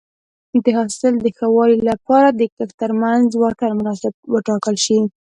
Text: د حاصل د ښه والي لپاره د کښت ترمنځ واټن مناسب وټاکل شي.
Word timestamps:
د 0.63 0.65
حاصل 0.77 1.13
د 1.19 1.27
ښه 1.37 1.47
والي 1.55 1.79
لپاره 1.89 2.29
د 2.31 2.41
کښت 2.55 2.71
ترمنځ 2.81 3.27
واټن 3.35 3.71
مناسب 3.79 4.13
وټاکل 4.33 4.75
شي. 4.85 4.99